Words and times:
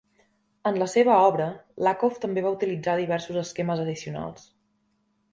En 0.67 0.77
la 0.83 0.85
seva 0.93 1.17
obra, 1.25 1.49
Lakoff 1.87 2.17
també 2.23 2.43
va 2.45 2.53
utilitzar 2.55 2.95
diversos 3.01 3.37
esquemes 3.43 3.83
addicionals. 3.83 4.47